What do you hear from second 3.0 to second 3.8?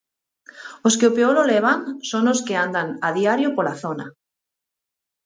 a diario pola